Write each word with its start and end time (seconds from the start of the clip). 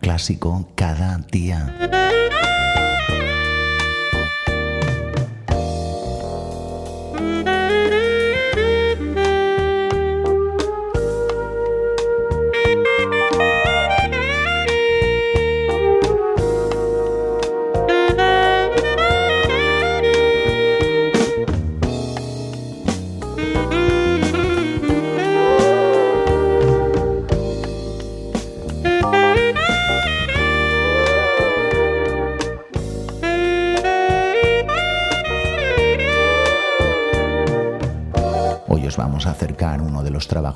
Clásico 0.00 0.66
cada 0.74 1.18
día. 1.30 1.74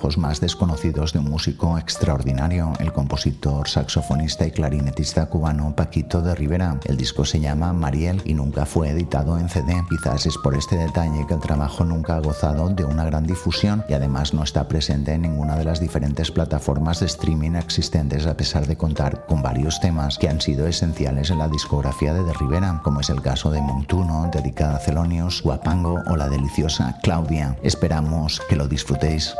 Trabajos 0.08 0.18
más 0.18 0.40
desconocidos 0.40 1.12
de 1.12 1.18
un 1.18 1.30
músico 1.30 1.76
extraordinario, 1.76 2.72
el 2.78 2.92
compositor, 2.92 3.68
saxofonista 3.68 4.46
y 4.46 4.52
clarinetista 4.52 5.26
cubano 5.26 5.74
Paquito 5.76 6.22
de 6.22 6.34
Rivera. 6.34 6.80
El 6.84 6.96
disco 6.96 7.24
se 7.24 7.40
llama 7.40 7.72
Mariel 7.72 8.22
y 8.24 8.32
nunca 8.32 8.64
fue 8.64 8.90
editado 8.90 9.38
en 9.38 9.48
CD. 9.48 9.84
Quizás 9.88 10.24
es 10.24 10.38
por 10.38 10.54
este 10.54 10.76
detalle 10.76 11.26
que 11.26 11.34
el 11.34 11.40
trabajo 11.40 11.84
nunca 11.84 12.16
ha 12.16 12.20
gozado 12.20 12.70
de 12.70 12.84
una 12.84 13.04
gran 13.04 13.26
difusión 13.26 13.84
y 13.88 13.92
además 13.92 14.32
no 14.32 14.42
está 14.42 14.66
presente 14.66 15.12
en 15.12 15.22
ninguna 15.22 15.56
de 15.56 15.64
las 15.64 15.80
diferentes 15.80 16.30
plataformas 16.30 17.00
de 17.00 17.06
streaming 17.06 17.56
existentes 17.56 18.26
a 18.26 18.36
pesar 18.36 18.66
de 18.66 18.76
contar 18.76 19.26
con 19.26 19.42
varios 19.42 19.80
temas 19.80 20.16
que 20.16 20.28
han 20.28 20.40
sido 20.40 20.66
esenciales 20.66 21.30
en 21.30 21.38
la 21.38 21.48
discografía 21.48 22.14
de 22.14 22.24
De 22.24 22.32
Rivera, 22.32 22.80
como 22.82 23.00
es 23.00 23.10
el 23.10 23.20
caso 23.20 23.50
de 23.50 23.60
Montuno, 23.60 24.30
dedicada 24.32 24.76
a 24.76 24.80
Celonius, 24.80 25.42
Guapango 25.42 26.02
o 26.06 26.16
la 26.16 26.28
deliciosa 26.28 26.98
Claudia. 27.02 27.56
Esperamos 27.62 28.40
que 28.48 28.56
lo 28.56 28.68
disfrutéis. 28.68 29.34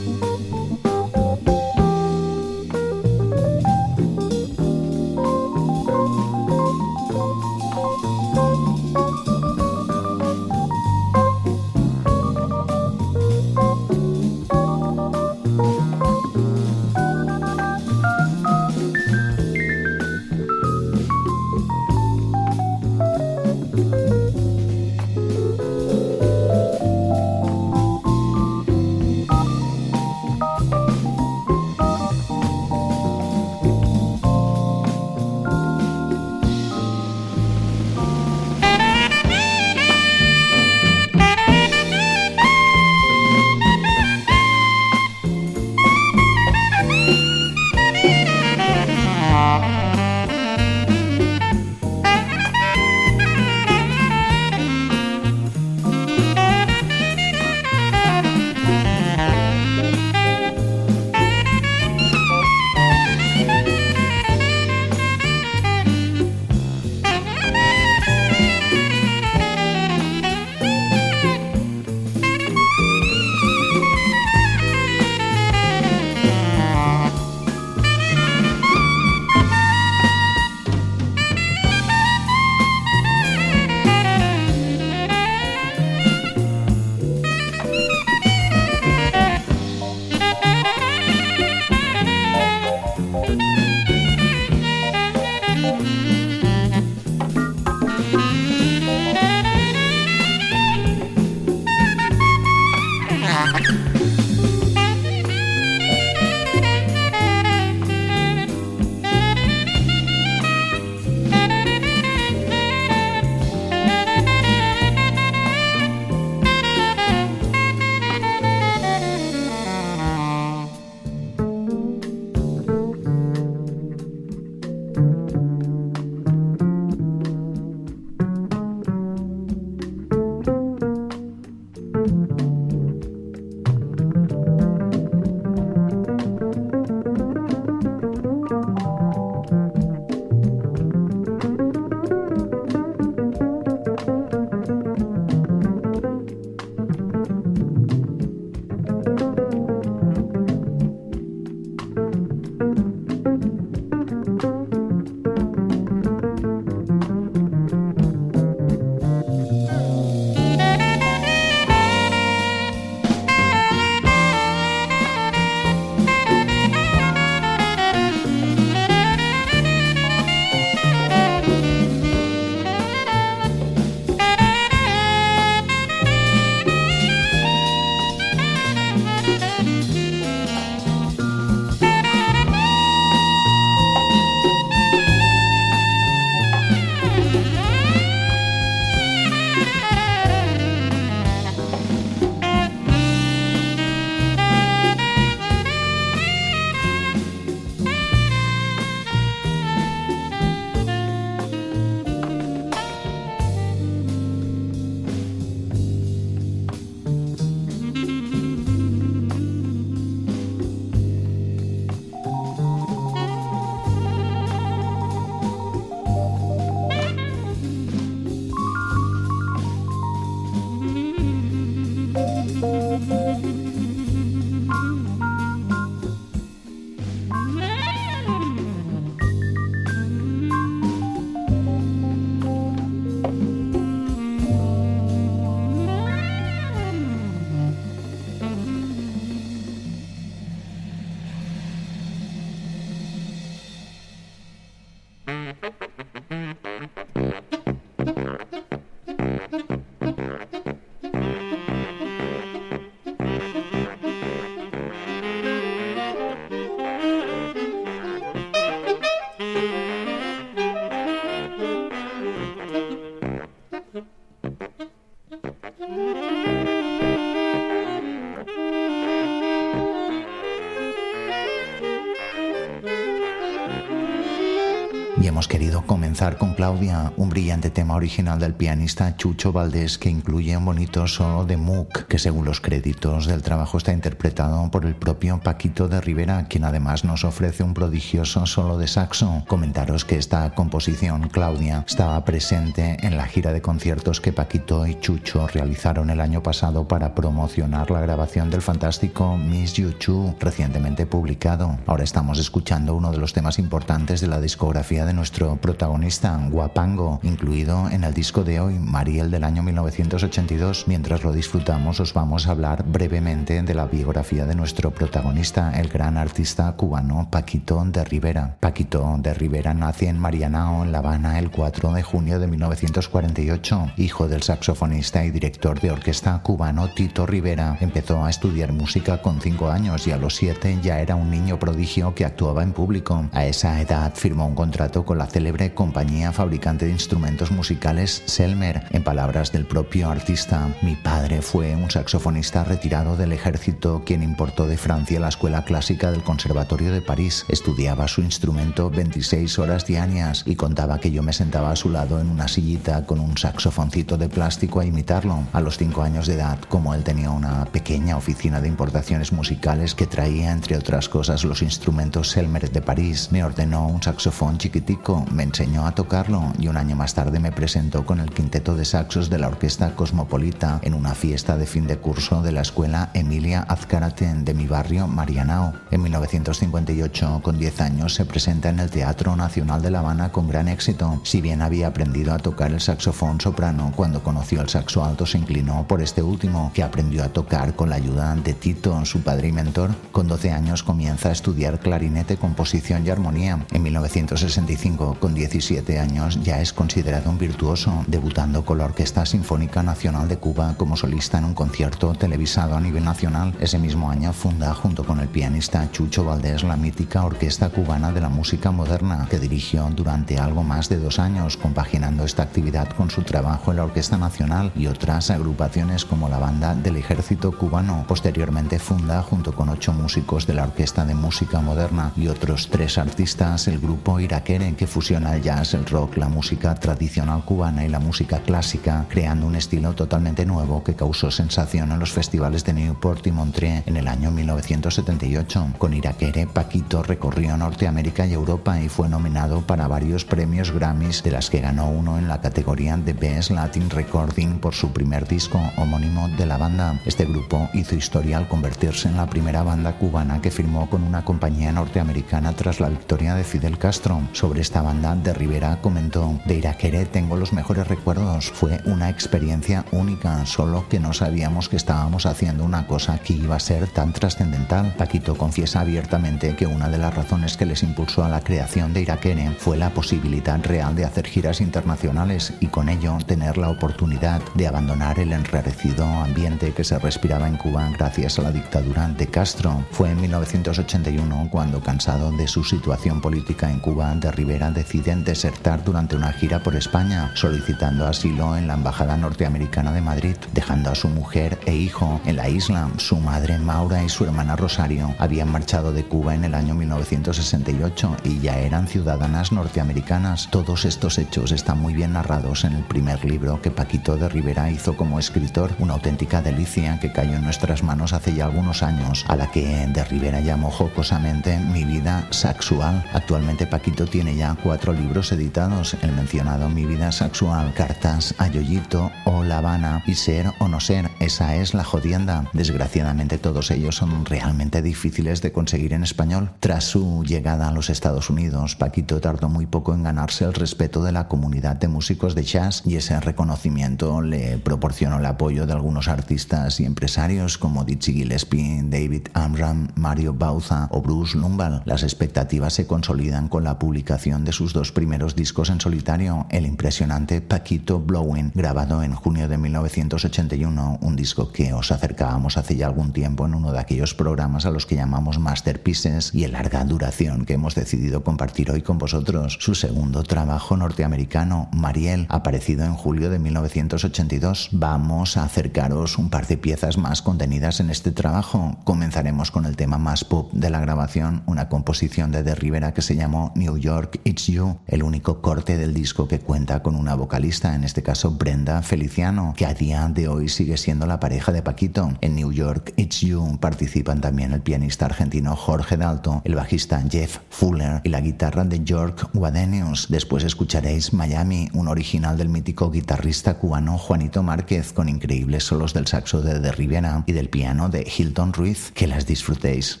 Con 276.14 276.54
Claudia, 276.54 277.12
un 277.16 277.28
brillante 277.28 277.70
tema 277.70 277.96
original 277.96 278.38
del 278.38 278.54
pianista 278.54 279.16
Chucho 279.16 279.52
Valdés 279.52 279.98
que 279.98 280.08
incluye 280.08 280.56
un 280.56 280.64
bonito 280.64 281.08
solo 281.08 281.44
de 281.44 281.56
Mook, 281.56 282.06
que 282.06 282.20
según 282.20 282.44
los 282.44 282.60
créditos 282.60 283.26
del 283.26 283.42
trabajo 283.42 283.78
está 283.78 283.92
interpretado 283.92 284.70
por 284.70 284.86
el 284.86 284.94
propio 284.94 285.40
Paquito 285.40 285.88
de 285.88 286.00
Rivera, 286.00 286.46
quien 286.46 286.64
además 286.64 287.04
nos 287.04 287.24
ofrece 287.24 287.64
un 287.64 287.74
prodigioso 287.74 288.46
solo 288.46 288.78
de 288.78 288.86
saxo. 288.86 289.42
Comentaros 289.48 290.04
que 290.04 290.16
esta 290.16 290.54
composición, 290.54 291.28
Claudia, 291.30 291.84
estaba 291.86 292.24
presente 292.24 292.96
en 293.04 293.16
la 293.16 293.26
gira 293.26 293.52
de 293.52 293.60
conciertos 293.60 294.20
que 294.20 294.32
Paquito 294.32 294.86
y 294.86 294.94
Chucho 295.00 295.48
realizaron 295.48 296.10
el 296.10 296.20
año 296.20 296.44
pasado 296.44 296.86
para 296.86 297.16
promocionar 297.16 297.90
la 297.90 298.00
grabación 298.00 298.50
del 298.50 298.62
fantástico 298.62 299.36
Miss 299.36 299.74
You 299.74 299.92
Chu, 299.98 300.36
recientemente 300.38 301.06
publicado. 301.06 301.76
Ahora 301.86 302.04
estamos 302.04 302.38
escuchando 302.38 302.94
uno 302.94 303.10
de 303.10 303.18
los 303.18 303.32
temas 303.32 303.58
importantes 303.58 304.20
de 304.20 304.28
la 304.28 304.40
discografía 304.40 305.04
de 305.04 305.12
nuestro 305.12 305.56
protagonista 305.56 306.03
Guapango, 306.50 307.18
incluido 307.22 307.88
en 307.88 308.04
el 308.04 308.12
disco 308.12 308.44
de 308.44 308.60
hoy, 308.60 308.78
Mariel 308.78 309.30
del 309.30 309.42
año 309.42 309.62
1982. 309.62 310.84
Mientras 310.86 311.24
lo 311.24 311.32
disfrutamos, 311.32 311.98
os 311.98 312.12
vamos 312.12 312.46
a 312.46 312.50
hablar 312.50 312.84
brevemente 312.86 313.62
de 313.62 313.74
la 313.74 313.86
biografía 313.86 314.44
de 314.44 314.54
nuestro 314.54 314.90
protagonista, 314.90 315.72
el 315.80 315.88
gran 315.88 316.18
artista 316.18 316.70
cubano 316.72 317.28
Paquito 317.30 317.82
de 317.86 318.04
Rivera. 318.04 318.56
Paquito 318.60 319.16
de 319.18 319.32
Rivera 319.32 319.72
nace 319.72 320.08
en 320.08 320.18
Marianao, 320.18 320.84
en 320.84 320.92
La 320.92 320.98
Habana, 320.98 321.38
el 321.38 321.50
4 321.50 321.94
de 321.94 322.02
junio 322.02 322.38
de 322.38 322.48
1948. 322.48 323.92
Hijo 323.96 324.28
del 324.28 324.42
saxofonista 324.42 325.24
y 325.24 325.30
director 325.30 325.80
de 325.80 325.90
orquesta 325.90 326.38
cubano 326.42 326.88
Tito 326.88 327.24
Rivera, 327.24 327.78
empezó 327.80 328.22
a 328.22 328.30
estudiar 328.30 328.74
música 328.74 329.22
con 329.22 329.40
5 329.40 329.70
años 329.70 330.06
y 330.06 330.10
a 330.10 330.18
los 330.18 330.36
7 330.36 330.80
ya 330.82 331.00
era 331.00 331.16
un 331.16 331.30
niño 331.30 331.58
prodigio 331.58 332.14
que 332.14 332.26
actuaba 332.26 332.62
en 332.62 332.72
público. 332.72 333.24
A 333.32 333.46
esa 333.46 333.80
edad 333.80 334.12
firmó 334.14 334.46
un 334.46 334.54
contrato 334.54 335.06
con 335.06 335.16
la 335.16 335.26
célebre 335.26 335.72
compañía 335.72 335.93
fabricante 336.32 336.86
de 336.86 336.90
instrumentos 336.90 337.52
musicales 337.52 338.22
Selmer. 338.26 338.82
En 338.90 339.04
palabras 339.04 339.52
del 339.52 339.64
propio 339.64 340.10
artista, 340.10 340.68
mi 340.82 340.96
padre 340.96 341.40
fue 341.40 341.76
un 341.76 341.88
saxofonista 341.88 342.64
retirado 342.64 343.16
del 343.16 343.32
ejército 343.32 344.02
quien 344.04 344.22
importó 344.22 344.66
de 344.66 344.76
Francia 344.76 345.20
la 345.20 345.28
escuela 345.28 345.64
clásica 345.64 346.10
del 346.10 346.24
Conservatorio 346.24 346.90
de 346.92 347.00
París. 347.00 347.44
Estudiaba 347.48 348.08
su 348.08 348.22
instrumento 348.22 348.90
26 348.90 349.58
horas 349.60 349.86
diarias 349.86 350.42
y 350.46 350.56
contaba 350.56 350.98
que 350.98 351.12
yo 351.12 351.22
me 351.22 351.32
sentaba 351.32 351.70
a 351.70 351.76
su 351.76 351.90
lado 351.90 352.20
en 352.20 352.28
una 352.28 352.48
sillita 352.48 353.06
con 353.06 353.20
un 353.20 353.38
saxofoncito 353.38 354.18
de 354.18 354.28
plástico 354.28 354.80
a 354.80 354.84
imitarlo. 354.84 355.44
A 355.52 355.60
los 355.60 355.78
5 355.78 356.02
años 356.02 356.26
de 356.26 356.34
edad, 356.34 356.58
como 356.68 356.92
él 356.94 357.04
tenía 357.04 357.30
una 357.30 357.66
pequeña 357.66 358.16
oficina 358.16 358.60
de 358.60 358.68
importaciones 358.68 359.32
musicales 359.32 359.94
que 359.94 360.08
traía, 360.08 360.50
entre 360.50 360.76
otras 360.76 361.08
cosas, 361.08 361.44
los 361.44 361.62
instrumentos 361.62 362.30
Selmer 362.30 362.70
de 362.70 362.82
París, 362.82 363.28
me 363.30 363.44
ordenó 363.44 363.86
un 363.86 364.02
saxofón 364.02 364.58
chiquitico, 364.58 365.24
me 365.30 365.44
enseñó 365.44 365.83
a 365.86 365.94
tocarlo 365.94 366.52
y 366.58 366.68
un 366.68 366.76
año 366.76 366.96
más 366.96 367.14
tarde 367.14 367.40
me 367.40 367.52
presentó 367.52 368.06
con 368.06 368.20
el 368.20 368.30
quinteto 368.30 368.76
de 368.76 368.84
saxos 368.84 369.30
de 369.30 369.38
la 369.38 369.48
Orquesta 369.48 369.94
Cosmopolita 369.94 370.78
en 370.82 370.94
una 370.94 371.14
fiesta 371.14 371.56
de 371.56 371.66
fin 371.66 371.86
de 371.86 371.96
curso 371.98 372.42
de 372.42 372.52
la 372.52 372.60
escuela 372.60 373.10
Emilia 373.14 373.60
Azcárate 373.68 374.32
de 374.32 374.54
mi 374.54 374.66
barrio 374.66 375.06
Marianao. 375.08 375.72
En 375.90 376.02
1958, 376.02 377.40
con 377.42 377.58
10 377.58 377.80
años, 377.80 378.14
se 378.14 378.24
presenta 378.24 378.68
en 378.68 378.80
el 378.80 378.90
Teatro 378.90 379.34
Nacional 379.36 379.82
de 379.82 379.90
La 379.90 379.98
Habana 379.98 380.30
con 380.30 380.48
gran 380.48 380.68
éxito. 380.68 381.20
Si 381.24 381.40
bien 381.40 381.62
había 381.62 381.88
aprendido 381.88 382.32
a 382.32 382.38
tocar 382.38 382.72
el 382.72 382.80
saxofón 382.80 383.40
soprano, 383.40 383.92
cuando 383.96 384.22
conoció 384.22 384.60
el 384.60 384.68
saxo 384.68 385.04
alto 385.04 385.26
se 385.26 385.38
inclinó 385.38 385.86
por 385.88 386.02
este 386.02 386.22
último, 386.22 386.70
que 386.74 386.82
aprendió 386.82 387.24
a 387.24 387.28
tocar 387.28 387.74
con 387.74 387.90
la 387.90 387.96
ayuda 387.96 388.34
de 388.36 388.54
Tito, 388.54 389.04
su 389.04 389.22
padre 389.22 389.48
y 389.48 389.52
mentor. 389.52 389.90
Con 390.12 390.28
12 390.28 390.52
años 390.52 390.82
comienza 390.82 391.30
a 391.30 391.32
estudiar 391.32 391.80
clarinete, 391.80 392.36
composición 392.36 393.06
y 393.06 393.10
armonía. 393.10 393.64
En 393.72 393.82
1961 393.82 394.44
1945, 394.44 395.16
con 395.20 395.34
17 395.34 395.73
años, 396.00 396.38
ya 396.42 396.60
es 396.60 396.72
considerado 396.72 397.30
un 397.30 397.38
virtuoso, 397.38 398.04
debutando 398.06 398.64
con 398.64 398.78
la 398.78 398.84
Orquesta 398.84 399.26
Sinfónica 399.26 399.82
Nacional 399.82 400.28
de 400.28 400.36
Cuba 400.36 400.74
como 400.76 400.96
solista 400.96 401.38
en 401.38 401.44
un 401.44 401.54
concierto 401.54 402.12
televisado 402.14 402.76
a 402.76 402.80
nivel 402.80 403.04
nacional. 403.04 403.54
Ese 403.60 403.78
mismo 403.78 404.10
año 404.10 404.32
funda, 404.32 404.72
junto 404.72 405.04
con 405.04 405.20
el 405.20 405.28
pianista 405.28 405.90
Chucho 405.90 406.24
Valdés, 406.24 406.62
la 406.62 406.76
mítica 406.76 407.24
Orquesta 407.24 407.70
Cubana 407.70 408.12
de 408.12 408.20
la 408.20 408.28
Música 408.28 408.70
Moderna, 408.70 409.26
que 409.28 409.38
dirigió 409.38 409.88
durante 409.94 410.38
algo 410.38 410.62
más 410.62 410.88
de 410.88 410.98
dos 410.98 411.18
años, 411.18 411.56
compaginando 411.56 412.24
esta 412.24 412.44
actividad 412.44 412.88
con 412.90 413.10
su 413.10 413.22
trabajo 413.22 413.70
en 413.70 413.78
la 413.78 413.84
Orquesta 413.84 414.16
Nacional 414.16 414.72
y 414.76 414.86
otras 414.86 415.30
agrupaciones 415.30 416.04
como 416.04 416.28
la 416.28 416.38
Banda 416.38 416.74
del 416.74 416.96
Ejército 416.96 417.50
Cubano. 417.52 418.04
Posteriormente 418.06 418.78
funda, 418.78 419.22
junto 419.22 419.54
con 419.54 419.68
ocho 419.68 419.92
músicos 419.92 420.46
de 420.46 420.54
la 420.54 420.64
Orquesta 420.64 421.04
de 421.04 421.14
Música 421.14 421.60
Moderna 421.60 422.12
y 422.16 422.28
otros 422.28 422.68
tres 422.70 422.96
artistas, 422.98 423.66
el 423.68 423.80
grupo 423.80 424.20
Iraquere, 424.20 424.74
que 424.76 424.86
fusiona 424.86 425.34
el 425.34 425.42
jazz, 425.42 425.63
el 425.72 425.86
rock, 425.86 426.18
la 426.18 426.28
música 426.28 426.74
tradicional 426.74 427.42
cubana 427.44 427.86
y 427.86 427.88
la 427.88 427.98
música 427.98 428.40
clásica, 428.40 429.06
creando 429.08 429.46
un 429.46 429.54
estilo 429.54 429.94
totalmente 429.94 430.44
nuevo 430.44 430.84
que 430.84 430.94
causó 430.94 431.30
sensación 431.30 431.92
en 431.92 431.98
los 431.98 432.12
festivales 432.12 432.64
de 432.64 432.74
Newport 432.74 433.26
y 433.26 433.32
Montreal 433.32 433.82
en 433.86 433.96
el 433.96 434.08
año 434.08 434.30
1978. 434.30 435.68
Con 435.78 435.94
Iraquere, 435.94 436.46
Paquito 436.46 437.02
recorrió 437.02 437.56
Norteamérica 437.56 438.26
y 438.26 438.34
Europa 438.34 438.78
y 438.78 438.90
fue 438.90 439.08
nominado 439.08 439.62
para 439.62 439.88
varios 439.88 440.26
premios 440.26 440.70
Grammys, 440.70 441.22
de 441.22 441.30
las 441.30 441.48
que 441.48 441.60
ganó 441.60 441.88
uno 441.88 442.18
en 442.18 442.28
la 442.28 442.42
categoría 442.42 442.96
de 442.98 443.14
Best 443.14 443.50
Latin 443.50 443.88
Recording 443.88 444.58
por 444.58 444.74
su 444.74 444.92
primer 444.92 445.26
disco 445.26 445.58
homónimo 445.78 446.28
de 446.28 446.44
la 446.44 446.58
banda. 446.58 447.00
Este 447.06 447.24
grupo 447.24 447.70
hizo 447.72 447.94
historia 447.94 448.36
al 448.36 448.48
convertirse 448.48 449.08
en 449.08 449.16
la 449.16 449.26
primera 449.26 449.62
banda 449.62 449.96
cubana 449.96 450.42
que 450.42 450.50
firmó 450.50 450.90
con 450.90 451.04
una 451.04 451.24
compañía 451.24 451.72
norteamericana 451.72 452.52
tras 452.52 452.80
la 452.80 452.88
victoria 452.88 453.34
de 453.34 453.44
Fidel 453.44 453.78
Castro. 453.78 454.20
Sobre 454.32 454.60
esta 454.60 454.82
banda, 454.82 455.14
de 455.14 455.32
comentó, 455.80 456.40
de 456.46 456.56
Iraquere 456.56 457.06
tengo 457.06 457.36
los 457.36 457.52
mejores 457.52 457.86
recuerdos, 457.86 458.50
fue 458.50 458.80
una 458.86 459.08
experiencia 459.08 459.84
única, 459.92 460.44
solo 460.46 460.88
que 460.88 460.98
no 460.98 461.12
sabíamos 461.12 461.68
que 461.68 461.76
estábamos 461.76 462.26
haciendo 462.26 462.64
una 462.64 462.86
cosa 462.86 463.18
que 463.18 463.34
iba 463.34 463.54
a 463.54 463.60
ser 463.60 463.86
tan 463.86 464.12
trascendental. 464.12 464.94
Paquito 464.96 465.36
confiesa 465.36 465.80
abiertamente 465.80 466.56
que 466.56 466.66
una 466.66 466.88
de 466.88 466.98
las 466.98 467.14
razones 467.14 467.56
que 467.56 467.66
les 467.66 467.82
impulsó 467.82 468.24
a 468.24 468.28
la 468.28 468.40
creación 468.40 468.92
de 468.92 469.02
Iraquere 469.02 469.52
fue 469.56 469.76
la 469.76 469.90
posibilidad 469.90 470.60
real 470.64 470.96
de 470.96 471.04
hacer 471.04 471.26
giras 471.26 471.60
internacionales 471.60 472.52
y 472.60 472.66
con 472.66 472.88
ello 472.88 473.18
tener 473.24 473.56
la 473.56 473.70
oportunidad 473.70 474.42
de 474.54 474.66
abandonar 474.66 475.20
el 475.20 475.32
enrarecido 475.32 476.04
ambiente 476.04 476.72
que 476.72 476.84
se 476.84 476.98
respiraba 476.98 477.46
en 477.46 477.56
Cuba 477.56 477.90
gracias 477.96 478.38
a 478.38 478.42
la 478.42 478.50
dictadura 478.50 479.08
de 479.08 479.28
Castro. 479.28 479.84
Fue 479.92 480.10
en 480.10 480.20
1981 480.20 481.48
cuando, 481.50 481.80
cansado 481.80 482.32
de 482.32 482.48
su 482.48 482.64
situación 482.64 483.20
política 483.20 483.70
en 483.70 483.78
Cuba, 483.78 484.14
de 484.16 484.32
Rivera 484.32 484.70
decide 484.72 485.12
desertar 485.44 485.84
durante 485.84 486.16
una 486.16 486.32
gira 486.32 486.62
por 486.62 486.74
España, 486.74 487.30
solicitando 487.34 488.06
asilo 488.06 488.56
en 488.56 488.66
la 488.66 488.74
Embajada 488.74 489.14
Norteamericana 489.18 489.92
de 489.92 490.00
Madrid, 490.00 490.36
dejando 490.54 490.88
a 490.90 490.94
su 490.94 491.08
mujer 491.08 491.58
e 491.66 491.74
hijo 491.74 492.18
en 492.24 492.36
la 492.36 492.48
isla. 492.48 492.88
Su 492.96 493.18
madre 493.18 493.58
Maura 493.58 494.02
y 494.02 494.08
su 494.08 494.24
hermana 494.24 494.56
Rosario 494.56 495.14
habían 495.18 495.52
marchado 495.52 495.92
de 495.92 496.02
Cuba 496.04 496.34
en 496.34 496.44
el 496.44 496.54
año 496.54 496.74
1968 496.74 498.16
y 498.24 498.40
ya 498.40 498.58
eran 498.58 498.88
ciudadanas 498.88 499.52
norteamericanas. 499.52 500.48
Todos 500.50 500.86
estos 500.86 501.18
hechos 501.18 501.52
están 501.52 501.78
muy 501.78 501.92
bien 501.92 502.14
narrados 502.14 502.64
en 502.64 502.72
el 502.72 502.84
primer 502.84 503.22
libro 503.22 503.60
que 503.60 503.70
Paquito 503.70 504.16
de 504.16 504.30
Rivera 504.30 504.70
hizo 504.70 504.96
como 504.96 505.18
escritor, 505.18 505.72
una 505.78 505.92
auténtica 505.92 506.40
delicia 506.40 506.98
que 507.00 507.12
cayó 507.12 507.34
en 507.34 507.44
nuestras 507.44 507.82
manos 507.82 508.14
hace 508.14 508.32
ya 508.32 508.46
algunos 508.46 508.82
años, 508.82 509.26
a 509.28 509.36
la 509.36 509.50
que 509.50 509.86
de 509.88 510.04
Rivera 510.04 510.40
llamó 510.40 510.70
jocosamente 510.70 511.58
Mi 511.58 511.84
vida 511.84 512.26
sexual. 512.30 513.04
Actualmente 513.12 513.66
Paquito 513.66 514.06
tiene 514.06 514.36
ya 514.36 514.56
cuatro 514.62 514.94
libros 514.94 515.33
editados, 515.34 515.96
el 516.00 516.12
mencionado 516.12 516.68
Mi 516.68 516.86
vida 516.86 517.12
sexual, 517.12 517.74
Cartas 517.74 518.34
a 518.38 518.48
Yoyito 518.48 519.10
o 519.26 519.44
La 519.44 519.58
Habana 519.58 520.02
y 520.06 520.14
Ser 520.14 520.52
o 520.60 520.68
no 520.68 520.80
ser, 520.80 521.10
esa 521.20 521.56
es 521.56 521.74
la 521.74 521.84
jodienda. 521.84 522.48
Desgraciadamente 522.52 523.38
todos 523.38 523.70
ellos 523.70 523.96
son 523.96 524.24
realmente 524.24 524.80
difíciles 524.80 525.42
de 525.42 525.52
conseguir 525.52 525.92
en 525.92 526.04
español. 526.04 526.50
Tras 526.60 526.84
su 526.84 527.24
llegada 527.24 527.68
a 527.68 527.72
los 527.72 527.90
Estados 527.90 528.30
Unidos, 528.30 528.76
Paquito 528.76 529.20
tardó 529.20 529.48
muy 529.48 529.66
poco 529.66 529.92
en 529.92 530.04
ganarse 530.04 530.44
el 530.44 530.54
respeto 530.54 531.02
de 531.02 531.12
la 531.12 531.28
comunidad 531.28 531.76
de 531.76 531.88
músicos 531.88 532.34
de 532.34 532.44
jazz 532.44 532.82
y 532.86 532.96
ese 532.96 533.18
reconocimiento 533.20 534.22
le 534.22 534.58
proporcionó 534.58 535.18
el 535.18 535.26
apoyo 535.26 535.66
de 535.66 535.72
algunos 535.72 536.08
artistas 536.08 536.78
y 536.80 536.84
empresarios 536.84 537.58
como 537.58 537.84
Dizzy 537.84 538.12
Gillespie, 538.12 538.82
David 538.84 539.28
Amram, 539.34 539.88
Mario 539.96 540.32
Bauza 540.32 540.88
o 540.90 541.02
Bruce 541.02 541.36
Lumbal. 541.36 541.82
Las 541.84 542.02
expectativas 542.04 542.72
se 542.72 542.86
consolidan 542.86 543.48
con 543.48 543.64
la 543.64 543.78
publicación 543.78 544.44
de 544.44 544.52
sus 544.52 544.72
dos 544.72 544.92
primeros 544.92 545.13
discos 545.18 545.70
en 545.70 545.80
solitario, 545.80 546.46
el 546.50 546.66
impresionante 546.66 547.40
Paquito 547.40 548.00
Blowing, 548.00 548.50
grabado 548.54 549.02
en 549.02 549.14
junio 549.14 549.48
de 549.48 549.56
1981, 549.58 550.98
un 551.00 551.16
disco 551.16 551.52
que 551.52 551.72
os 551.72 551.92
acercábamos 551.92 552.56
hace 552.56 552.74
ya 552.74 552.86
algún 552.86 553.12
tiempo 553.12 553.46
en 553.46 553.54
uno 553.54 553.72
de 553.72 553.78
aquellos 553.78 554.12
programas 554.12 554.66
a 554.66 554.70
los 554.70 554.86
que 554.86 554.96
llamamos 554.96 555.38
Masterpieces 555.38 556.34
y 556.34 556.42
el 556.42 556.52
larga 556.52 556.84
duración 556.84 557.44
que 557.44 557.54
hemos 557.54 557.74
decidido 557.76 558.24
compartir 558.24 558.70
hoy 558.72 558.82
con 558.82 558.98
vosotros. 558.98 559.56
Su 559.60 559.74
segundo 559.74 560.24
trabajo 560.24 560.76
norteamericano, 560.76 561.68
Mariel, 561.72 562.26
aparecido 562.28 562.84
en 562.84 562.94
julio 562.94 563.30
de 563.30 563.38
1982. 563.38 564.70
Vamos 564.72 565.36
a 565.36 565.44
acercaros 565.44 566.18
un 566.18 566.28
par 566.28 566.48
de 566.48 566.56
piezas 566.56 566.98
más 566.98 567.22
contenidas 567.22 567.78
en 567.78 567.90
este 567.90 568.10
trabajo. 568.10 568.78
Comenzaremos 568.82 569.52
con 569.52 569.64
el 569.64 569.76
tema 569.76 569.96
más 569.96 570.24
pop 570.24 570.52
de 570.52 570.70
la 570.70 570.80
grabación, 570.80 571.44
una 571.46 571.68
composición 571.68 572.32
de 572.32 572.42
De 572.42 572.56
Rivera 572.56 572.92
que 572.92 573.02
se 573.02 573.14
llamó 573.14 573.52
New 573.54 573.76
York 573.78 574.20
It's 574.24 574.48
You, 574.48 574.78
el 574.86 575.03
único 575.04 575.40
corte 575.40 575.76
del 575.76 575.94
disco 575.94 576.26
que 576.26 576.40
cuenta 576.40 576.82
con 576.82 576.96
una 576.96 577.14
vocalista, 577.14 577.74
en 577.74 577.84
este 577.84 578.02
caso 578.02 578.32
Brenda 578.32 578.82
Feliciano, 578.82 579.54
que 579.56 579.66
a 579.66 579.74
día 579.74 580.08
de 580.08 580.28
hoy 580.28 580.48
sigue 580.48 580.76
siendo 580.76 581.06
la 581.06 581.20
pareja 581.20 581.52
de 581.52 581.62
Paquito. 581.62 582.12
En 582.20 582.34
New 582.34 582.52
York 582.52 582.92
It's 582.96 583.20
You 583.20 583.58
participan 583.60 584.20
también 584.20 584.52
el 584.52 584.62
pianista 584.62 585.06
argentino 585.06 585.54
Jorge 585.56 585.96
Dalto, 585.96 586.42
el 586.44 586.54
bajista 586.54 587.02
Jeff 587.08 587.38
Fuller 587.50 588.00
y 588.04 588.08
la 588.08 588.20
guitarra 588.20 588.64
de 588.64 588.82
York 588.82 589.30
Wadenius. 589.34 590.08
Después 590.08 590.44
escucharéis 590.44 591.12
Miami, 591.12 591.68
un 591.72 591.88
original 591.88 592.36
del 592.36 592.48
mítico 592.48 592.90
guitarrista 592.90 593.54
cubano 593.54 593.98
Juanito 593.98 594.42
Márquez, 594.42 594.92
con 594.92 595.08
increíbles 595.08 595.64
solos 595.64 595.94
del 595.94 596.06
saxo 596.06 596.40
de 596.40 596.60
De 596.60 596.72
Rivera 596.72 597.24
y 597.26 597.32
del 597.32 597.50
piano 597.50 597.88
de 597.88 598.06
Hilton 598.06 598.52
Ruiz. 598.52 598.92
Que 598.92 599.06
las 599.06 599.26
disfrutéis. 599.26 600.00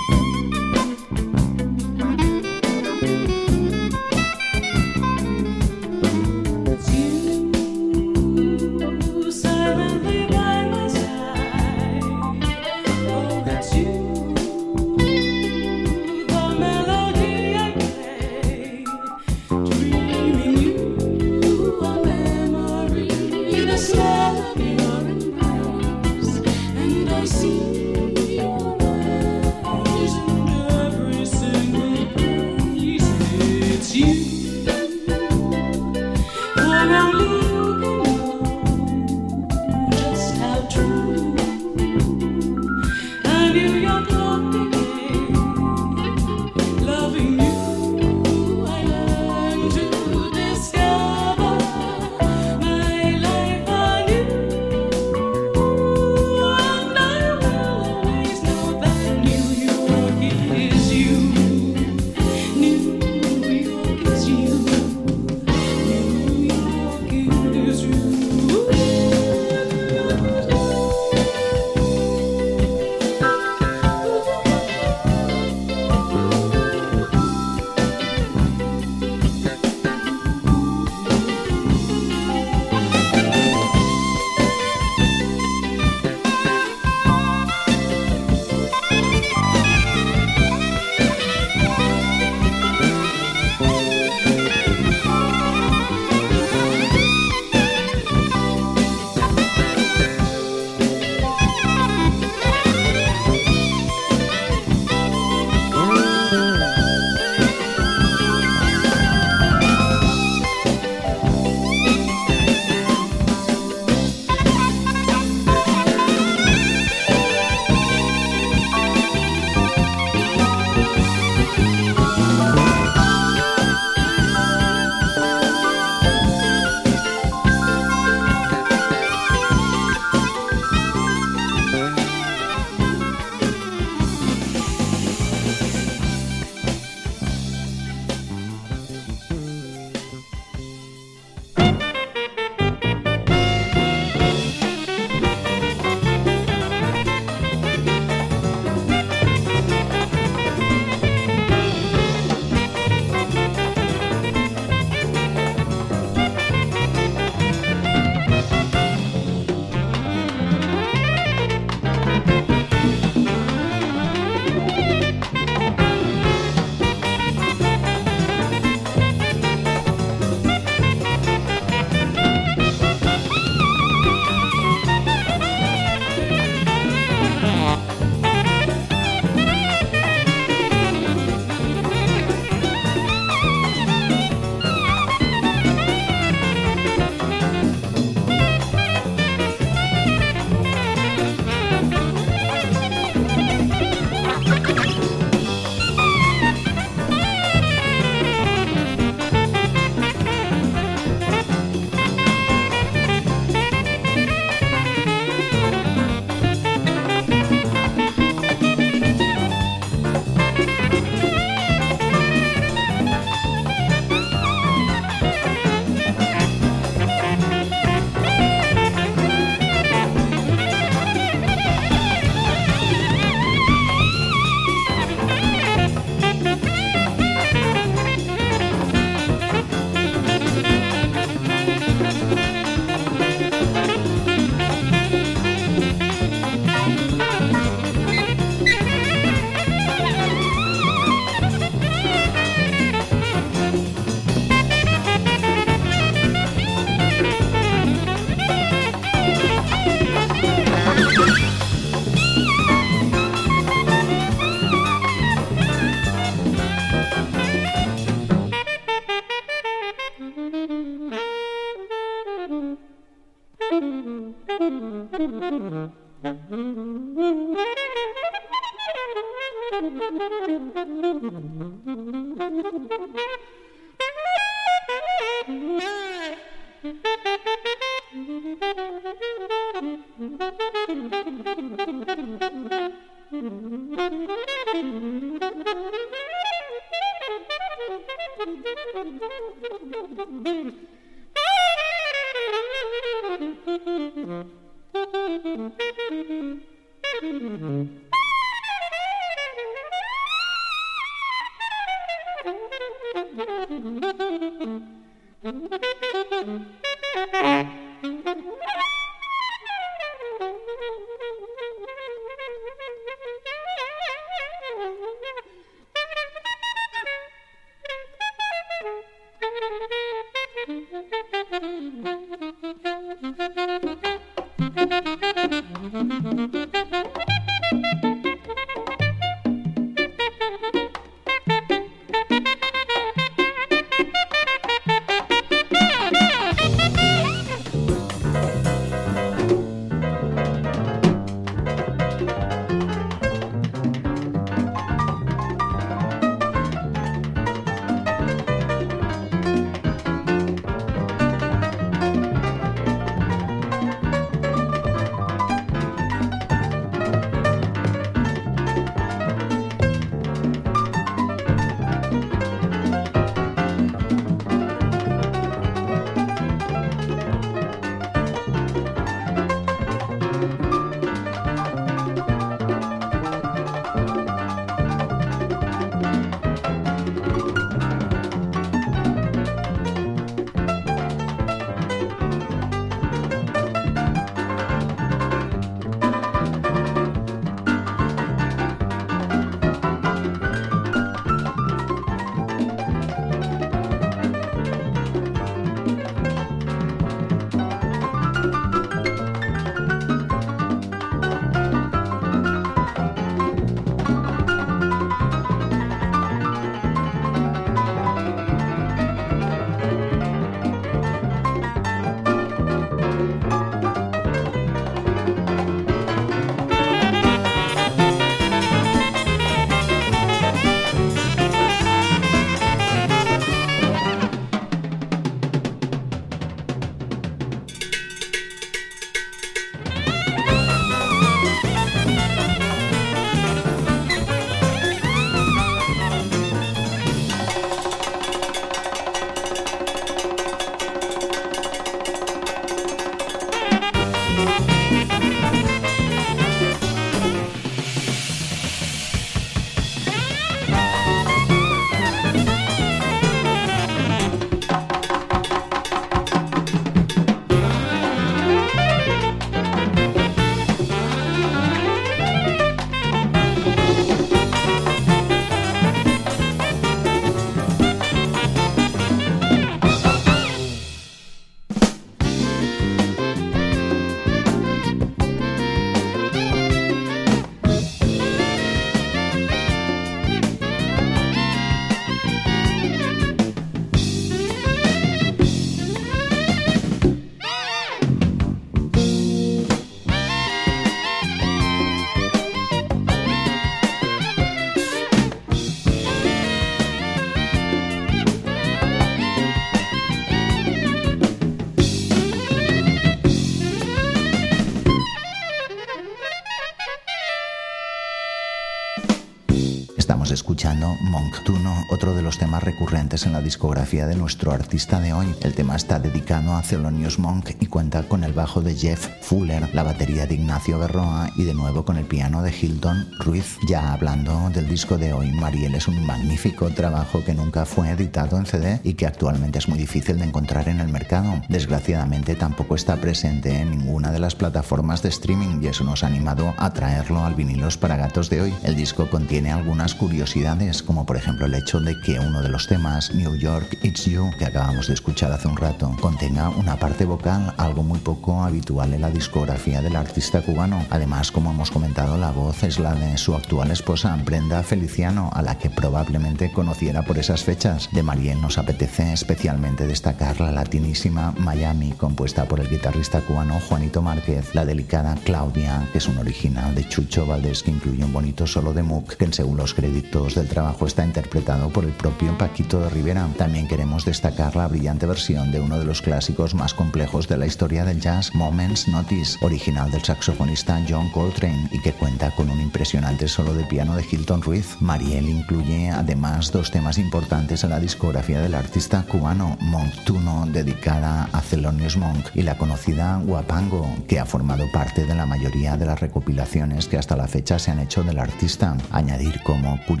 Temas 512.37 512.63
recurrentes 512.63 513.25
en 513.25 513.33
la 513.33 513.41
discografía 513.41 514.07
de 514.07 514.15
nuestro 514.15 514.51
artista 514.51 514.99
de 514.99 515.11
hoy. 515.11 515.35
El 515.41 515.53
tema 515.53 515.75
está 515.75 515.99
dedicado 515.99 516.53
a 516.53 516.61
Thelonious 516.61 517.19
Monk 517.19 517.51
y 517.59 517.65
cuenta 517.65 518.03
con 518.03 518.23
el 518.23 518.31
bajo 518.31 518.61
de 518.61 518.75
Jeff 518.75 519.09
Fuller, 519.21 519.73
la 519.73 519.83
batería 519.83 520.25
de 520.25 520.35
Ignacio 520.35 520.79
Berroa 520.79 521.29
y 521.35 521.43
de 521.43 521.53
nuevo 521.53 521.83
con 521.83 521.97
el 521.97 522.05
piano 522.05 522.41
de 522.43 522.51
Hilton 522.51 523.09
Ruiz. 523.19 523.57
Ya 523.67 523.91
hablando 523.91 524.49
del 524.51 524.69
disco 524.69 524.97
de 524.97 525.11
hoy, 525.11 525.31
Mariel 525.31 525.75
es 525.75 525.87
un 525.87 526.05
magnífico 526.05 526.69
trabajo 526.69 527.23
que 527.25 527.33
nunca 527.33 527.65
fue 527.65 527.89
editado 527.89 528.37
en 528.37 528.45
CD 528.45 528.79
y 528.83 528.93
que 528.93 529.07
actualmente 529.07 529.59
es 529.59 529.67
muy 529.67 529.77
difícil 529.77 530.17
de 530.17 530.25
encontrar 530.25 530.69
en 530.69 530.79
el 530.79 530.87
mercado. 530.87 531.41
Desgraciadamente 531.49 532.35
tampoco 532.35 532.75
está 532.75 532.95
presente 532.97 533.59
en 533.59 533.71
ninguna 533.71 534.11
de 534.11 534.19
las 534.19 534.35
plataformas 534.35 535.01
de 535.03 535.09
streaming 535.09 535.61
y 535.61 535.67
eso 535.67 535.83
nos 535.83 536.03
ha 536.03 536.07
animado 536.07 536.53
a 536.57 536.71
traerlo 536.71 537.25
al 537.25 537.35
vinilos 537.35 537.77
para 537.77 537.97
gatos 537.97 538.29
de 538.29 538.41
hoy. 538.41 538.53
El 538.63 538.75
disco 538.75 539.09
contiene 539.09 539.51
algunas 539.51 539.71
algunas 539.71 539.95
curiosidades, 540.21 540.83
como 540.83 541.03
por 541.03 541.17
ejemplo 541.17 541.47
el 541.47 541.55
hecho 541.55 541.79
de 541.79 541.99
que 541.99 542.19
uno 542.19 542.43
de 542.43 542.49
los 542.49 542.67
temas, 542.67 543.11
New 543.15 543.35
York 543.37 543.79
It's 543.81 544.05
You, 544.05 544.29
que 544.37 544.45
acabamos 544.45 544.87
de 544.87 544.93
escuchar 544.93 545.31
hace 545.31 545.47
un 545.47 545.57
rato, 545.57 545.95
contenga 545.99 546.49
una 546.49 546.75
parte 546.75 547.05
vocal, 547.05 547.55
algo 547.57 547.81
muy 547.81 547.97
poco 547.97 548.43
habitual 548.43 548.93
en 548.93 549.01
la 549.01 549.09
discografía 549.09 549.81
del 549.81 549.95
artista 549.95 550.43
cubano. 550.43 550.85
Además, 550.91 551.31
como 551.31 551.49
hemos 551.49 551.71
comentado, 551.71 552.17
la 552.17 552.29
voz 552.29 552.61
es 552.61 552.77
la 552.77 552.93
de 552.93 553.17
su 553.17 553.33
actual 553.33 553.71
esposa, 553.71 554.15
Brenda 554.23 554.61
Feliciano, 554.61 555.31
a 555.33 555.41
la 555.41 555.57
que 555.57 555.71
probablemente 555.71 556.51
conociera 556.51 557.01
por 557.01 557.17
esas 557.17 557.43
fechas. 557.43 557.89
De 557.91 558.03
Mariel 558.03 558.39
nos 558.39 558.59
apetece 558.59 559.13
especialmente 559.13 559.87
destacar 559.87 560.39
la 560.39 560.51
latinísima 560.51 561.33
Miami, 561.39 561.93
compuesta 561.93 562.45
por 562.45 562.59
el 562.59 562.69
guitarrista 562.69 563.21
cubano 563.21 563.59
Juanito 563.59 564.03
Márquez, 564.03 564.53
la 564.53 564.65
delicada 564.65 565.15
Claudia, 565.23 565.89
que 565.91 565.97
es 565.97 566.07
un 566.07 566.19
original 566.19 566.75
de 566.75 566.87
Chucho 566.87 567.25
Valdés 567.25 567.63
que 567.63 567.71
incluye 567.71 568.05
un 568.05 568.13
bonito 568.13 568.45
solo 568.45 568.71
de 568.71 568.83
Mook, 568.83 569.15
que 569.15 569.31
según 569.31 569.57
los 569.57 569.73
créditos 569.73 570.10
del 570.11 570.49
trabajo 570.49 570.85
está 570.85 571.05
interpretado 571.05 571.69
por 571.69 571.85
el 571.85 571.91
propio 571.91 572.37
Paquito 572.37 572.81
de 572.81 572.89
Rivera. 572.89 573.29
También 573.37 573.65
queremos 573.65 574.03
destacar 574.03 574.57
la 574.57 574.67
brillante 574.67 575.05
versión 575.05 575.53
de 575.53 575.61
uno 575.61 575.79
de 575.79 575.85
los 575.85 576.01
clásicos 576.01 576.53
más 576.53 576.73
complejos 576.73 577.29
de 577.29 577.37
la 577.37 577.45
historia 577.45 577.85
del 577.85 578.01
jazz, 578.01 578.35
Moments 578.35 578.89
Notice, 578.89 579.37
original 579.41 579.89
del 579.89 580.03
saxofonista 580.03 580.83
John 580.87 581.09
Coltrane 581.11 581.69
y 581.71 581.79
que 581.79 581.93
cuenta 581.93 582.29
con 582.35 582.49
un 582.49 582.59
impresionante 582.59 583.29
solo 583.29 583.53
de 583.53 583.63
piano 583.63 583.95
de 583.95 584.03
Hilton 584.03 584.41
Ruiz. 584.41 584.75
Mariel 584.81 585.29
incluye 585.29 585.89
además 585.89 586.51
dos 586.51 586.71
temas 586.71 586.97
importantes 586.97 587.63
en 587.63 587.69
la 587.69 587.79
discografía 587.79 588.41
del 588.41 588.55
artista 588.55 589.03
cubano, 589.03 589.57
Montuno, 589.61 590.45
dedicada 590.45 591.29
a 591.31 591.41
Thelonious 591.41 591.95
Monk, 591.95 592.25
y 592.35 592.41
la 592.41 592.57
conocida 592.57 593.21
Guapango, 593.23 593.87
que 594.09 594.19
ha 594.19 594.25
formado 594.25 594.69
parte 594.73 595.05
de 595.05 595.15
la 595.15 595.25
mayoría 595.25 595.77
de 595.77 595.85
las 595.85 596.01
recopilaciones 596.01 596.89
que 596.89 596.97
hasta 596.97 597.15
la 597.15 597.29
fecha 597.29 597.57
se 597.59 597.71
han 597.71 597.79
hecho 597.79 598.03
del 598.03 598.19
artista. 598.19 598.75
Añadir 598.91 599.41
como 599.43 599.79
curiosidad 599.87 600.00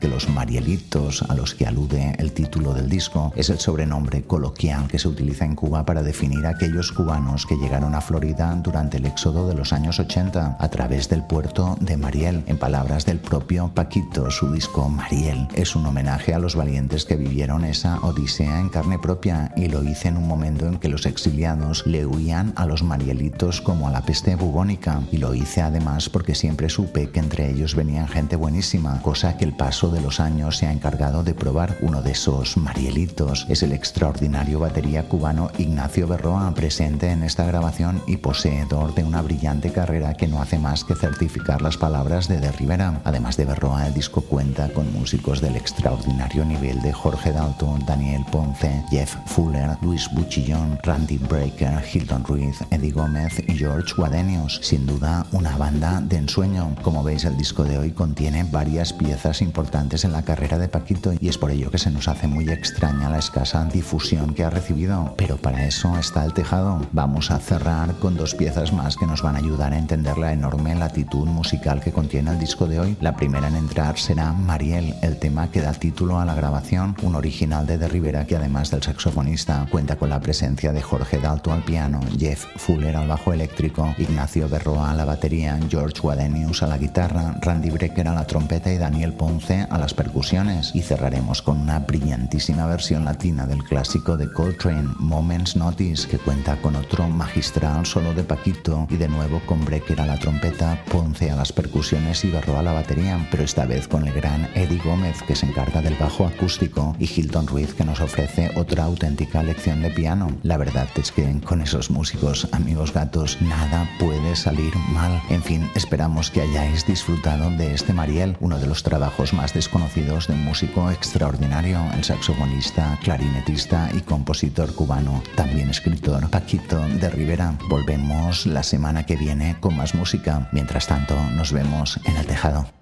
que 0.00 0.08
los 0.08 0.28
Marielitos, 0.28 1.22
a 1.22 1.34
los 1.34 1.54
que 1.54 1.66
alude 1.66 2.14
el 2.18 2.32
título 2.32 2.74
del 2.74 2.88
disco, 2.88 3.32
es 3.34 3.50
el 3.50 3.58
sobrenombre 3.58 4.22
coloquial 4.22 4.86
que 4.86 4.98
se 4.98 5.08
utiliza 5.08 5.44
en 5.44 5.56
Cuba 5.56 5.84
para 5.84 6.02
definir 6.02 6.46
a 6.46 6.50
aquellos 6.50 6.92
cubanos 6.92 7.44
que 7.46 7.56
llegaron 7.56 7.94
a 7.94 8.00
Florida 8.00 8.54
durante 8.62 8.98
el 8.98 9.06
éxodo 9.06 9.48
de 9.48 9.54
los 9.54 9.72
años 9.72 9.98
80 9.98 10.58
a 10.60 10.68
través 10.68 11.08
del 11.08 11.24
puerto 11.24 11.76
de 11.80 11.96
Mariel. 11.96 12.44
En 12.46 12.58
palabras 12.58 13.04
del 13.06 13.18
propio 13.18 13.72
Paquito, 13.74 14.30
su 14.30 14.52
disco 14.52 14.88
Mariel 14.88 15.48
es 15.54 15.74
un 15.74 15.86
homenaje 15.86 16.34
a 16.34 16.38
los 16.38 16.54
valientes 16.54 17.04
que 17.04 17.16
vivieron 17.16 17.64
esa 17.64 18.00
odisea 18.00 18.60
en 18.60 18.68
carne 18.68 18.98
propia 18.98 19.52
y 19.56 19.68
lo 19.68 19.82
hice 19.82 20.08
en 20.08 20.18
un 20.18 20.28
momento 20.28 20.66
en 20.66 20.78
que 20.78 20.88
los 20.88 21.06
exiliados 21.06 21.86
le 21.86 22.06
huían 22.06 22.52
a 22.56 22.66
los 22.66 22.82
Marielitos 22.82 23.60
como 23.60 23.88
a 23.88 23.90
la 23.90 24.02
peste 24.02 24.36
bubónica 24.36 25.00
y 25.10 25.16
lo 25.16 25.34
hice 25.34 25.62
además 25.62 26.08
porque 26.08 26.34
siempre 26.34 26.68
supe 26.68 27.10
que 27.10 27.20
entre 27.20 27.50
ellos 27.50 27.74
venían 27.74 28.08
gente 28.08 28.36
buenísima, 28.36 29.00
cosa 29.02 29.21
que 29.22 29.44
el 29.44 29.52
paso 29.52 29.88
de 29.88 30.00
los 30.00 30.18
años 30.18 30.56
se 30.56 30.66
ha 30.66 30.72
encargado 30.72 31.22
de 31.22 31.32
probar. 31.32 31.76
Uno 31.80 32.02
de 32.02 32.10
esos 32.10 32.56
Marielitos 32.56 33.46
es 33.48 33.62
el 33.62 33.72
extraordinario 33.72 34.58
batería 34.58 35.08
cubano 35.08 35.52
Ignacio 35.58 36.08
Berroa, 36.08 36.52
presente 36.54 37.08
en 37.10 37.22
esta 37.22 37.46
grabación 37.46 38.02
y 38.08 38.16
poseedor 38.16 38.94
de 38.94 39.04
una 39.04 39.22
brillante 39.22 39.70
carrera 39.70 40.14
que 40.14 40.26
no 40.26 40.42
hace 40.42 40.58
más 40.58 40.82
que 40.82 40.96
certificar 40.96 41.62
las 41.62 41.76
palabras 41.76 42.26
de 42.26 42.40
De 42.40 42.50
Rivera. 42.50 43.00
Además 43.04 43.36
de 43.36 43.44
Berroa, 43.44 43.86
el 43.86 43.94
disco 43.94 44.22
cuenta 44.22 44.68
con 44.72 44.92
músicos 44.92 45.40
del 45.40 45.54
extraordinario 45.54 46.44
nivel 46.44 46.82
de 46.82 46.92
Jorge 46.92 47.30
Dalton, 47.30 47.86
Daniel 47.86 48.24
Ponce, 48.32 48.84
Jeff 48.90 49.14
Fuller, 49.26 49.78
Luis 49.82 50.10
Buchillón, 50.12 50.80
Randy 50.82 51.18
Breaker, 51.18 51.80
Hilton 51.92 52.24
Ruiz, 52.24 52.58
Eddie 52.70 52.90
Gómez 52.90 53.38
y 53.46 53.56
George 53.56 53.94
Guadenius. 53.96 54.58
Sin 54.64 54.84
duda, 54.84 55.24
una 55.30 55.56
banda 55.56 56.00
de 56.00 56.16
ensueño. 56.16 56.74
Como 56.82 57.04
veis, 57.04 57.24
el 57.24 57.36
disco 57.36 57.62
de 57.62 57.78
hoy 57.78 57.92
contiene 57.92 58.42
varias 58.42 58.92
piezas 58.92 59.11
importantes 59.40 60.04
en 60.04 60.12
la 60.12 60.22
carrera 60.22 60.58
de 60.58 60.68
Paquito 60.68 61.12
y 61.18 61.28
es 61.28 61.38
por 61.38 61.50
ello 61.50 61.70
que 61.70 61.78
se 61.78 61.90
nos 61.90 62.08
hace 62.08 62.26
muy 62.26 62.48
extraña 62.48 63.10
la 63.10 63.18
escasa 63.18 63.64
difusión 63.64 64.34
que 64.34 64.44
ha 64.44 64.50
recibido. 64.50 65.14
Pero 65.16 65.36
para 65.36 65.66
eso 65.66 65.96
está 65.98 66.24
el 66.24 66.32
tejado. 66.32 66.80
Vamos 66.92 67.30
a 67.30 67.38
cerrar 67.38 67.94
con 67.94 68.16
dos 68.16 68.34
piezas 68.34 68.72
más 68.72 68.96
que 68.96 69.06
nos 69.06 69.22
van 69.22 69.36
a 69.36 69.38
ayudar 69.38 69.72
a 69.72 69.78
entender 69.78 70.18
la 70.18 70.32
enorme 70.32 70.74
latitud 70.74 71.26
musical 71.26 71.80
que 71.80 71.92
contiene 71.92 72.30
el 72.30 72.38
disco 72.38 72.66
de 72.66 72.80
hoy. 72.80 72.96
La 73.00 73.16
primera 73.16 73.48
en 73.48 73.56
entrar 73.56 73.98
será 73.98 74.32
Mariel, 74.32 74.94
el 75.02 75.18
tema 75.18 75.50
que 75.50 75.60
da 75.60 75.72
título 75.72 76.18
a 76.18 76.24
la 76.24 76.34
grabación, 76.34 76.96
un 77.02 77.14
original 77.14 77.66
de 77.66 77.78
De 77.78 77.88
Rivera 77.88 78.26
que 78.26 78.36
además 78.36 78.70
del 78.70 78.82
saxofonista 78.82 79.66
cuenta 79.70 79.96
con 79.96 80.10
la 80.10 80.20
presencia 80.20 80.72
de 80.72 80.82
Jorge 80.82 81.18
Dalto 81.18 81.52
al 81.52 81.62
piano, 81.62 82.00
Jeff 82.18 82.44
Fuller 82.56 82.96
al 82.96 83.08
bajo 83.08 83.32
eléctrico, 83.32 83.94
Ignacio 83.98 84.48
Berroa 84.48 84.90
a 84.90 84.94
la 84.94 85.04
batería, 85.04 85.58
George 85.68 86.00
Guadenius 86.00 86.62
a 86.62 86.66
la 86.66 86.78
guitarra, 86.78 87.34
Randy 87.40 87.70
Brecker 87.70 88.08
a 88.08 88.14
la 88.14 88.26
trompeta 88.26 88.72
y 88.72 88.78
Daniel 88.78 89.01
Ponce 89.10 89.66
a 89.68 89.78
las 89.78 89.94
percusiones. 89.94 90.70
Y 90.74 90.82
cerraremos 90.82 91.42
con 91.42 91.60
una 91.60 91.80
brillantísima 91.80 92.66
versión 92.66 93.04
latina 93.04 93.46
del 93.46 93.64
clásico 93.64 94.16
de 94.16 94.32
Coltrane, 94.32 94.94
Moments 94.98 95.56
Notice, 95.56 96.06
que 96.06 96.18
cuenta 96.18 96.62
con 96.62 96.76
otro 96.76 97.08
magistral 97.08 97.84
solo 97.86 98.14
de 98.14 98.22
Paquito 98.22 98.86
y 98.88 98.96
de 98.96 99.08
nuevo 99.08 99.40
con 99.46 99.64
Brecker 99.64 100.00
a 100.00 100.06
la 100.06 100.18
trompeta, 100.18 100.78
Ponce 100.90 101.30
a 101.30 101.36
las 101.36 101.52
percusiones 101.52 102.24
y 102.24 102.30
Berroa 102.30 102.60
a 102.60 102.62
la 102.62 102.72
batería, 102.72 103.26
pero 103.30 103.42
esta 103.42 103.64
vez 103.64 103.88
con 103.88 104.06
el 104.06 104.14
gran 104.14 104.48
Eddie 104.54 104.80
Gómez 104.84 105.22
que 105.26 105.34
se 105.34 105.46
encarga 105.46 105.82
del 105.82 105.96
bajo 105.96 106.26
acústico 106.26 106.94
y 106.98 107.04
Hilton 107.04 107.46
Ruiz 107.46 107.74
que 107.74 107.84
nos 107.84 108.00
ofrece 108.00 108.50
otra 108.56 108.84
auténtica 108.84 109.42
lección 109.42 109.82
de 109.82 109.90
piano. 109.90 110.28
La 110.42 110.56
verdad 110.56 110.88
es 110.96 111.10
que 111.10 111.40
con 111.40 111.62
esos 111.62 111.90
músicos, 111.90 112.48
amigos 112.52 112.92
gatos, 112.92 113.38
nada 113.40 113.88
puede 113.98 114.36
salir 114.36 114.74
mal. 114.92 115.22
En 115.30 115.42
fin, 115.42 115.70
esperamos 115.74 116.30
que 116.30 116.42
hayáis 116.42 116.86
disfrutado 116.86 117.50
de 117.50 117.74
este 117.74 117.92
Mariel, 117.92 118.36
uno 118.40 118.58
de 118.58 118.66
los 118.66 118.81
trabajos 118.82 119.32
más 119.32 119.54
desconocidos 119.54 120.26
de 120.26 120.34
un 120.34 120.44
músico 120.44 120.90
extraordinario, 120.90 121.80
el 121.94 122.04
saxofonista, 122.04 122.98
clarinetista 123.02 123.90
y 123.94 124.00
compositor 124.00 124.74
cubano, 124.74 125.22
también 125.36 125.70
escritor 125.70 126.28
Paquito 126.30 126.78
de 126.80 127.10
Rivera. 127.10 127.56
Volvemos 127.68 128.46
la 128.46 128.62
semana 128.62 129.06
que 129.06 129.16
viene 129.16 129.56
con 129.60 129.76
más 129.76 129.94
música. 129.94 130.48
Mientras 130.52 130.86
tanto, 130.86 131.14
nos 131.30 131.52
vemos 131.52 132.00
en 132.04 132.16
el 132.16 132.26
tejado. 132.26 132.81